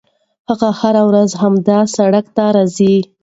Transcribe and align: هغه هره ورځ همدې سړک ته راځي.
هغه 0.47 0.69
هره 0.79 1.01
ورځ 1.09 1.29
همدې 1.41 1.79
سړک 1.95 2.25
ته 2.35 2.45
راځي. 2.55 2.95